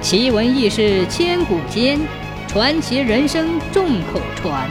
[0.00, 1.98] 奇闻异事千古间，
[2.46, 4.70] 传奇人生众口传。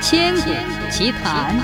[0.00, 0.50] 千古
[0.90, 1.54] 奇谈。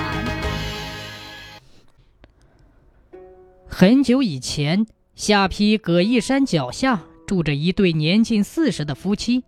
[3.67, 4.87] 很久以前，
[5.17, 9.43] 下邳葛义山脚下住着一对年近四十的夫妻，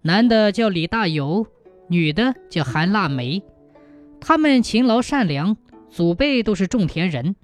[0.00, 1.46] 男的叫李大有，
[1.88, 3.42] 女的叫韩腊梅。
[4.18, 5.56] 他们勤劳善良，
[5.90, 7.36] 祖辈都是种田人。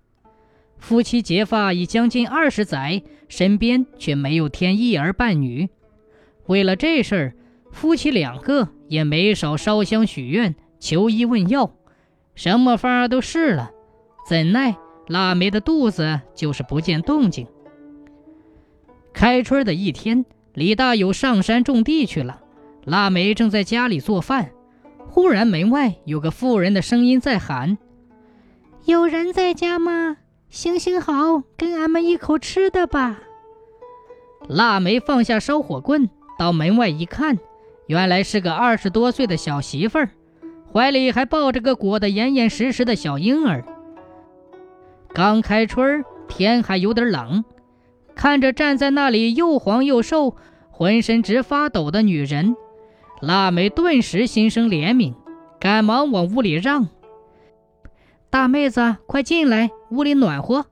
[0.85, 5.71] 夫妻结发已将近二十载，身边却没有添一儿半女。
[6.45, 7.35] 为了这事儿，
[7.73, 11.75] 夫妻两个也没少烧香许愿、求医问药，
[12.35, 13.71] 什么法都试了，
[14.29, 14.77] 怎奈
[15.09, 17.47] 腊梅的肚子就是不见动静。
[19.15, 22.43] 开春的一天，李大有上山种地去了，
[22.85, 24.51] 腊梅正在家里做饭。
[25.09, 27.79] 忽然门外有个妇人的声音在喊
[28.85, 30.19] ：“有人在家吗？”
[30.55, 33.19] 行行好，给俺们一口吃的吧。
[34.47, 36.09] 腊梅放下烧火棍，
[36.39, 37.41] 到门外一看，
[37.89, 40.11] 原来是个二十多岁的小媳妇儿，
[40.73, 43.65] 怀里还抱着个裹得严严实实的小婴儿。
[45.13, 47.45] 刚开春，天还有点冷，
[48.15, 50.37] 看着站在那里又黄又瘦、
[50.71, 52.55] 浑身直发抖的女人，
[53.21, 55.15] 腊梅顿时心生怜悯，
[55.59, 56.89] 赶忙往屋里让。
[58.31, 60.67] 大妹子，快进来，屋里暖和。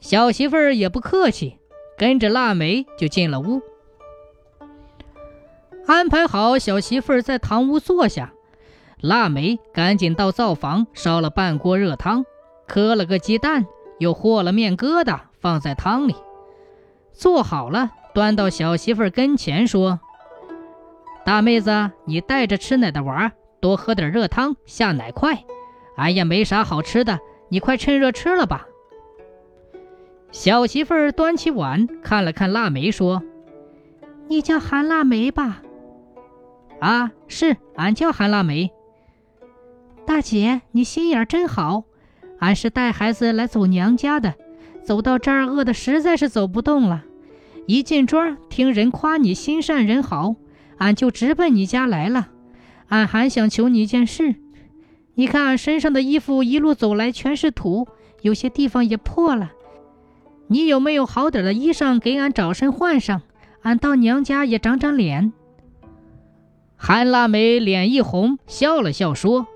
[0.00, 1.58] 小媳妇儿也不客气，
[1.96, 3.62] 跟着腊梅就进了屋。
[5.86, 8.32] 安排好小媳妇儿在堂屋坐下，
[9.00, 12.24] 腊梅赶紧到灶房烧了半锅热汤，
[12.66, 13.66] 磕了个鸡蛋，
[13.98, 16.14] 又和了面疙瘩放在汤里，
[17.12, 20.00] 做好了，端到小媳妇儿跟前说
[21.24, 23.30] ：“大妹子，你带着吃奶的娃
[23.60, 25.44] 多喝点热汤下奶快。”
[25.94, 27.20] 俺也没啥好吃的，
[27.52, 28.66] 你快趁热吃了吧。
[30.30, 33.22] 小媳妇儿端起碗看了看腊梅，说
[34.26, 35.62] ：“你叫韩腊梅吧
[36.80, 38.70] ？”“啊，是，俺叫韩腊梅。”
[40.06, 41.84] 大姐，你心眼真好。
[42.38, 44.32] 俺是带孩子来走娘家的，
[44.82, 47.04] 走到这儿饿得实在是走不动了。
[47.66, 50.36] 一进庄听人夸你心善人好，
[50.78, 52.30] 俺就直奔你家来了。
[52.88, 54.36] 俺还想求你一件事。
[55.14, 57.86] 你看，身上的衣服一路走来全是土，
[58.22, 59.52] 有些地方也破了。
[60.46, 63.22] 你有没有好点的衣裳给俺找身换上？
[63.62, 65.32] 俺到娘家也长长脸。
[66.76, 69.46] 韩腊梅脸一红，笑了笑说：“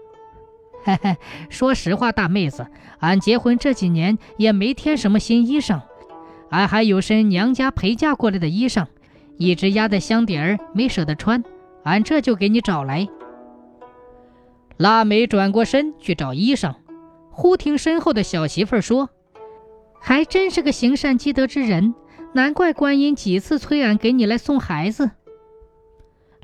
[0.85, 1.17] 嘿嘿，
[1.51, 2.67] 说实话，大妹子，
[3.01, 5.81] 俺结婚这几年也没添什么新衣裳，
[6.51, 8.87] 俺还有身娘家陪嫁过来的衣裳，
[9.39, 11.43] 一直压在箱底儿，没舍得穿，
[11.83, 13.09] 俺这就给你找来。”
[14.77, 16.75] 腊梅转过身去找衣裳，
[17.31, 19.09] 忽听身后的小媳妇儿说
[20.01, 21.95] ：“还真是个行善积德之人，
[22.35, 25.11] 难怪观音几次催俺给你来送孩子。”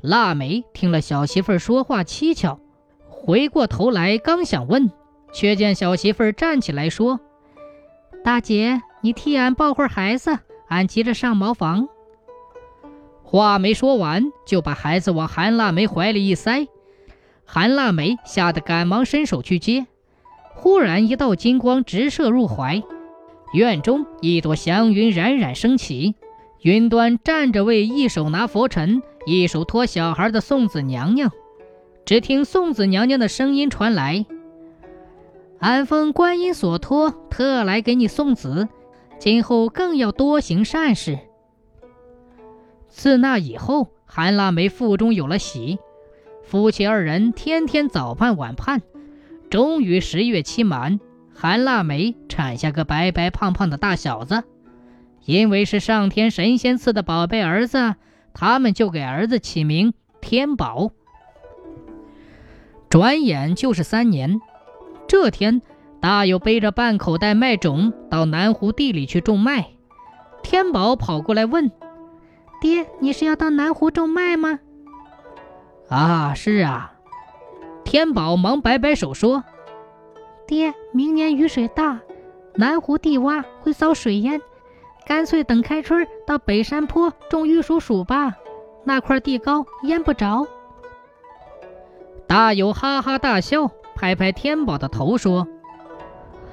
[0.01, 2.59] 腊梅听了小媳妇儿说话蹊跷，
[3.07, 4.91] 回过头来刚想问，
[5.31, 7.19] 却见小媳妇儿站起来说
[8.25, 10.39] ：“大姐，你替俺抱会儿孩子，
[10.69, 11.87] 俺急着上茅房。”
[13.23, 16.67] 话没说完，就把孩子往韩腊梅怀里一塞。
[17.45, 19.85] 韩腊梅吓得赶忙伸手去接，
[20.55, 22.81] 忽然一道金光直射入怀，
[23.53, 26.15] 院中一朵祥云冉冉升起，
[26.61, 31.31] 云端站着位一手拿佛尘、一手托小孩的送子娘娘。
[32.05, 34.25] 只听送子娘娘的声音传来
[35.59, 38.67] ：“俺奉观音所托，特来给你送子，
[39.19, 41.19] 今后更要多行善事。”
[42.89, 45.79] 自那以后，韩腊梅腹中有了喜。
[46.43, 48.81] 夫妻二人天天早盼晚盼，
[49.49, 50.99] 终于十月期满，
[51.33, 54.43] 韩腊梅产下个白白胖胖的大小子。
[55.25, 57.95] 因为是上天神仙赐的宝贝儿子，
[58.33, 60.91] 他们就给儿子起名天宝。
[62.89, 64.39] 转眼就是三年，
[65.07, 65.61] 这天，
[66.01, 69.69] 大有背着半口袋麦种到南湖地里去种麦。
[70.43, 71.71] 天宝跑过来问
[72.61, 74.59] ：“爹，你是要到南湖种麦吗？”
[75.89, 76.93] 啊，是啊，
[77.83, 79.43] 天宝忙摆摆手说
[80.47, 81.99] ：“爹，明年雨水大，
[82.55, 84.41] 南湖地洼会遭水淹，
[85.05, 88.35] 干脆等开春到北山坡种玉蜀黍吧，
[88.85, 90.47] 那块地高，淹不着。”
[92.25, 95.47] 大有哈哈大笑，拍拍天宝的头说：“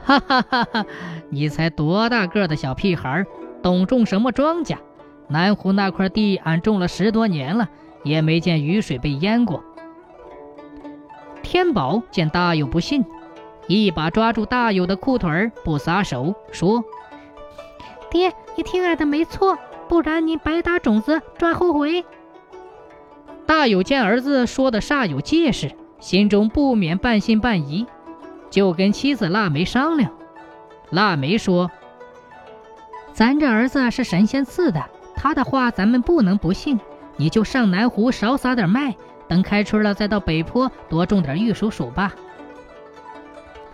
[0.05, 0.85] 哈哈哈哈，
[1.31, 3.25] 你才多大个的小屁孩，
[3.63, 4.77] 懂种什么庄稼？
[5.29, 7.71] 南湖那块地，俺种了十多年了。”
[8.03, 9.63] 也没见雨水被淹过。
[11.43, 13.05] 天宝见大有不信，
[13.67, 16.85] 一把抓住大有的裤腿儿，不撒手，说
[18.11, 19.59] ：“爹，你听俺的没错，
[19.89, 22.05] 不然你白打种子赚后悔。
[23.47, 27.87] 大有见儿子说的煞有介事，心中不免半信半疑，
[28.49, 30.13] 就跟妻子腊梅商量。
[30.91, 31.71] 腊梅说
[33.13, 34.85] ：“咱这儿子是神仙赐的，
[35.17, 36.79] 他的话咱们不能不信。
[37.21, 38.97] 你就上南湖少撒点麦，
[39.29, 42.15] 等开春了再到北坡多种点玉蜀黍吧。”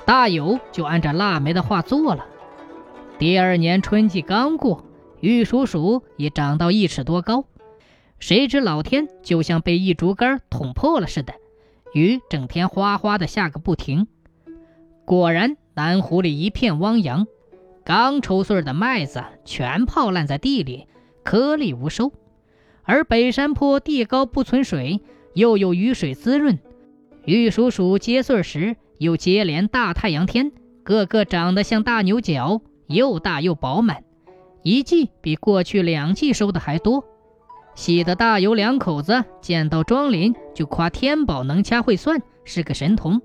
[0.05, 2.27] 大有就按照腊梅的话做了。
[3.21, 4.85] 第二年春季刚过，
[5.21, 7.45] 玉蜀黍已长到一尺多高。
[8.19, 11.33] 谁知老天就像被一竹竿捅破了似的，
[11.95, 14.09] 雨整天哗哗的下个不停。
[15.05, 17.29] 果然，南湖里一片汪洋，
[17.85, 20.89] 刚抽穗的麦子全泡烂在地里，
[21.23, 22.13] 颗粒无收。
[22.87, 25.03] 而北山坡地高不存水，
[25.35, 26.59] 又有雨水滋润，
[27.27, 30.53] 玉蜀黍结穗时又接连大太阳天，
[30.83, 32.63] 个个长得像大牛角。
[32.89, 34.05] 又大又饱满，
[34.63, 37.05] 一季比过去两季收的还多。
[37.75, 43.21] 喜得大有两口子见到庄林就夸天宝能掐会算，是个神童。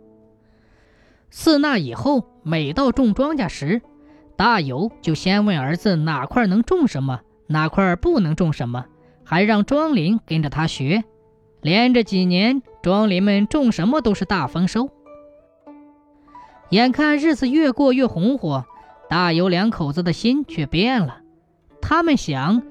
[1.30, 3.84] 自那以后，每到种庄稼时，
[4.36, 8.88] 大有就先问儿子哪块能种什么，哪块不能种什么，
[9.32, 11.06] 还让庄林跟着他学。
[11.62, 14.90] 连着几年，庄林们种什么都是大丰收。
[16.72, 18.66] 眼看日子越过越红火。
[19.08, 21.22] 大有两口子的心却变了，
[21.82, 22.62] 他们想，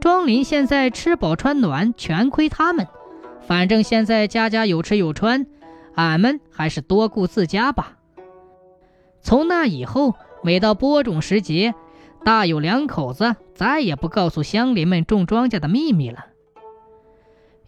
[0.00, 2.86] 庄林现在吃饱穿暖，全亏他们。
[3.40, 5.46] 反正现在家家有吃有穿，
[5.94, 7.96] 俺们还是多顾自家吧。
[9.22, 11.74] 从那以后，每到播种时节，
[12.24, 16.28] 大有两口子再也不告诉乡邻们种庄稼的秘密了。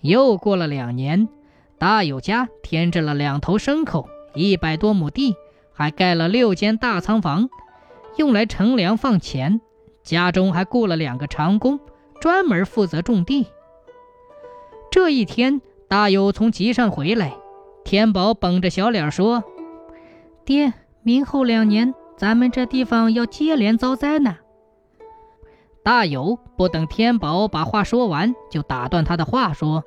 [0.01, 1.29] 又过了两年，
[1.77, 5.35] 大有家添置了两头牲口，一百多亩地，
[5.75, 7.51] 还盖了六间大仓房。
[8.17, 9.61] 用来乘凉放钱，
[10.03, 11.79] 家中还雇了两个长工，
[12.23, 13.49] 专门负责种地。
[14.91, 17.35] 这一天，大有从集上回来，
[17.85, 19.45] 天宝绷着小脸说
[20.47, 20.73] ：“爹，
[21.03, 24.39] 明后两年咱们这地方要接连遭灾呢。”
[25.83, 29.83] 大有不等天宝把话说完，就打断他的话说：“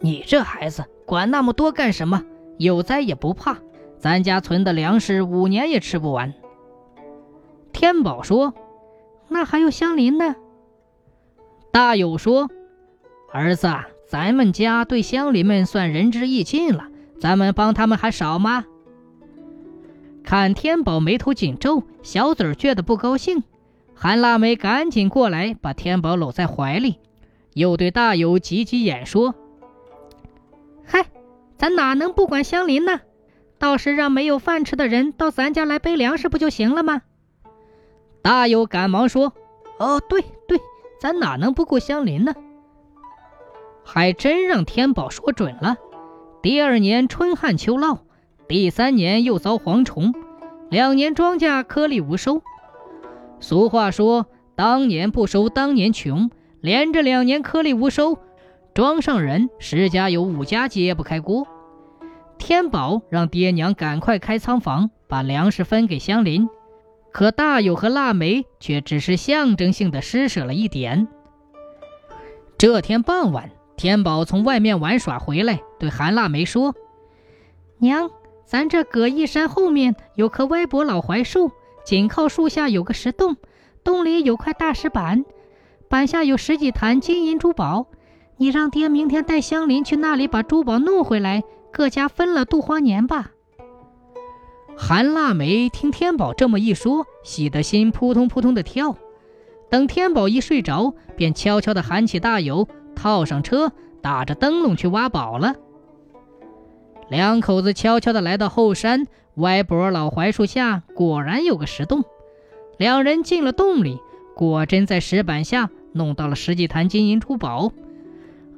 [0.00, 2.24] 你这孩子管那么多干什么？
[2.58, 3.58] 有灾也不怕，
[3.98, 6.34] 咱家存的粮食五年也吃不完。”
[7.72, 8.52] 天宝说
[9.28, 10.34] ：“那还有香邻呢。”
[11.70, 12.50] 大有说
[13.32, 13.68] ：“儿子，
[14.08, 16.88] 咱们家对乡邻们算仁至义尽了，
[17.20, 18.64] 咱们帮他们还少吗？”
[20.24, 23.44] 看天宝眉头紧皱，小嘴撅得不高兴，
[24.02, 26.98] 韩腊梅赶紧过来把天宝搂在怀里，
[27.52, 29.34] 又对大友挤挤眼说
[30.86, 31.04] ：“嗨，
[31.58, 33.02] 咱哪能不管乡邻呢？
[33.58, 37.02] 到时让没有饭吃的人到咱家来背粮食不就行了吗？”
[38.22, 39.34] 大友赶忙说
[39.78, 40.58] ：“哦，对对，
[40.98, 42.34] 咱哪能不顾乡邻呢？
[43.84, 45.76] 还真让天宝说准了。
[46.40, 47.98] 第二年春旱秋涝，
[48.48, 50.14] 第三年又遭蝗虫，
[50.70, 52.42] 两年庄稼颗粒无收。
[53.40, 56.30] 俗话说，当年不收，当年穷。
[56.60, 58.18] 连着两年颗粒无收，
[58.74, 61.46] 庄上人十家有五家揭不开锅。
[62.36, 66.48] 天宝让爹娘赶快开仓房，把粮食分给乡邻。”
[67.12, 71.08] 可大有和腊梅却只是象征性的施舍了一点。
[72.56, 76.74] 这天傍晚，天宝从外面玩耍回来，对韩腊梅说
[77.80, 78.10] ：“娘，
[78.44, 81.50] 咱这葛义山后面有棵歪脖老槐树，
[81.90, 83.36] 紧靠树下有个石洞，
[83.82, 85.24] 洞里有块大石板，
[85.88, 87.88] 板下有十几坛金银珠宝。
[88.36, 91.42] 你让爹明天带香邻去那里把珠宝弄回来，
[91.72, 93.32] 各家分了度荒年吧。”
[94.78, 98.94] 韩腊梅听天宝这么一说，喜得心扑通扑通的跳。
[99.68, 105.56] 等天宝一睡着，便悄悄地喊起大友，套上车，打着灯笼去挖宝了。
[107.08, 109.08] 两口子悄悄地来到后山
[109.40, 112.04] 歪脖老槐树下，果然有个石洞。
[112.78, 114.00] 两人进了洞里，
[114.34, 117.72] 果真在石板下弄到了十几坛金银珠宝。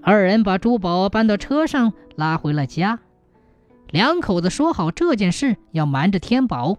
[0.02, 2.98] 二人把珠宝搬到车上，拉回了家。
[3.90, 6.78] 两口子说好这件事要瞒着天宝，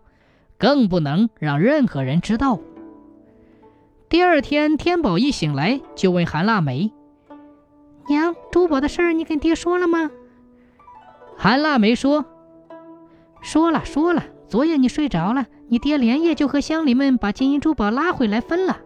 [0.57, 2.59] 更不能让任何人知道。
[4.09, 6.91] 第二天，天宝一醒来就问韩腊梅
[8.07, 10.11] ：“娘，珠宝的事儿你跟爹说了吗？”
[11.37, 12.25] 韩腊梅说
[13.43, 14.23] ：“说了，说了。
[14.47, 18.79] 昨夜你睡着了，你爹连夜就和乡邻们把金银珠宝拉回来分了。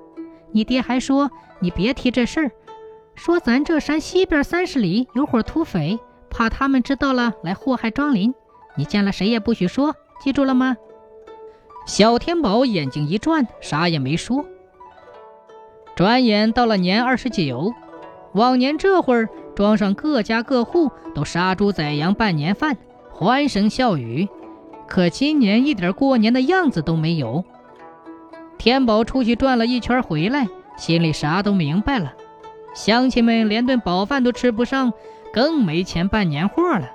[0.52, 2.52] 你爹还说你别提这事儿，
[3.16, 6.00] 说咱这山西边三十里有伙土匪。”
[6.30, 8.34] 怕他们知道了来祸害庄林，
[8.76, 10.76] 你见了谁也不许说，记住了吗？
[11.86, 14.46] 小天宝眼睛一转，啥也没说。
[15.96, 17.74] 转眼到了年二十九，
[18.34, 22.78] 往年这会儿，庄上各家各户都杀猪宰羊办年饭，
[23.10, 24.28] 欢声笑语。
[24.88, 27.44] 可今年一点过年的样子都没有。
[28.58, 32.14] 天宝出去转了一圈回来，心里啥都明白了。
[32.74, 34.94] 乡亲们连顿饱饭都吃不上，
[35.34, 36.90] 更没钱办年货了。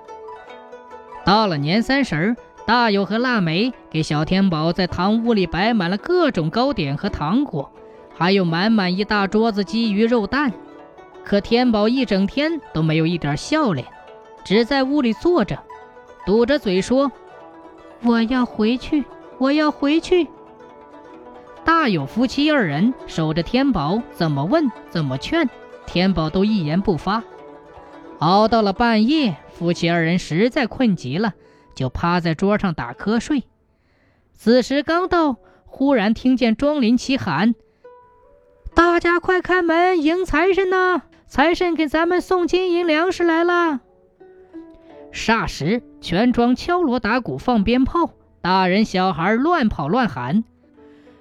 [1.25, 7.71] 到了年三十儿，大友和腊梅给小天宝在堂屋里摆满了各种糕点和糖果，
[8.17, 10.53] 还有满满一大桌子鸡鱼肉蛋。
[11.25, 13.87] 可天宝一整天都没有一点笑脸，
[14.45, 15.59] 只在屋里坐着，
[16.27, 17.13] 堵着嘴说。
[18.05, 19.05] 我要回去，
[19.39, 20.29] 我要回去。
[21.65, 25.49] 大有夫妻二人守着天宝，怎么问怎么劝，
[25.87, 27.23] 天宝都一言不发。
[28.19, 31.35] 熬到了半夜，夫妻二人实在困极了，
[31.75, 33.45] 就趴在桌上打瞌睡。
[34.33, 37.55] 子时刚到，忽然听见庄林齐喊
[38.75, 41.03] ：“大家快开门，迎财神呐！
[41.29, 43.81] 财神给咱们送金银粮食来了。”
[45.13, 50.43] 霎时，全庄敲锣打鼓、放鞭炮，大人小孩乱跑乱喊。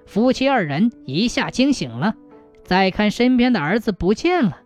[0.05, 2.15] 夫妻二人一下惊醒了，
[2.63, 4.57] 再看身边的儿子不见了，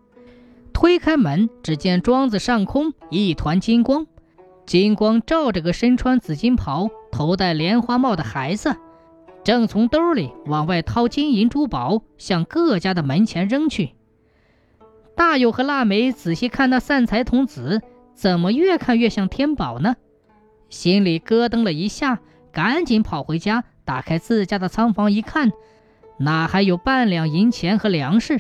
[0.74, 4.06] 推开门，只见庄子上空一团金光，
[4.66, 8.76] 金光照着个身穿紫金袍、头戴莲花帽的孩子，
[9.44, 13.92] 正从兜里往外掏金银珠宝，向各家的门前扔去。
[15.16, 17.82] 大友和腊梅仔细看那散财童子。
[18.16, 19.96] 怎么越看越像天宝呢？
[20.70, 22.20] 心里咯噔了一下，
[22.52, 25.52] 赶紧跑回家，打开自家的仓房一看，
[26.18, 28.40] 哪还有半两银钱和粮食？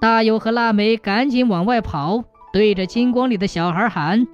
[0.00, 4.26] 大友和腊梅赶紧往外跑，对着金光里的小孩喊：“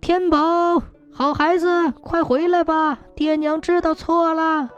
[0.00, 0.82] 天宝，
[1.12, 2.98] 好孩子，快回来吧！
[3.14, 4.70] 爹娘知道错了。”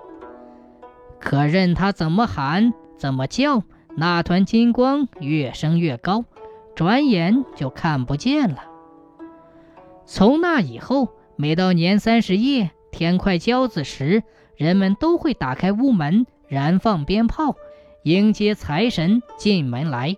[1.21, 3.63] 可任他怎么喊，怎么叫，
[3.97, 6.25] 那团金光越升越高。
[6.77, 8.63] 转眼就看不见了。
[10.05, 14.23] 从那以后，每到年三十夜，天快交子时，
[14.57, 17.57] 人们都会打开屋门，燃放鞭炮，
[18.05, 20.17] 迎接财神进门来。